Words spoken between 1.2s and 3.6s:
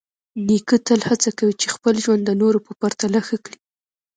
کوي چې خپل ژوند د نورو په پرتله ښه کړي.